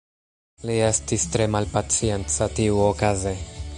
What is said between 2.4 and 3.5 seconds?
tiuokaze.